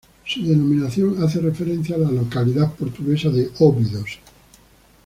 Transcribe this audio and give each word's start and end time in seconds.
Su 0.25 0.41
denominación 0.43 1.21
hace 1.21 1.39
referencia 1.41 1.95
a 1.95 1.99
la 1.99 2.09
localidad 2.11 2.73
portuguesa 2.73 3.29
de 3.29 3.51
Óbidos. 3.59 4.17